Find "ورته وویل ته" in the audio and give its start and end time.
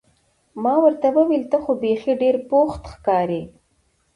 0.83-1.57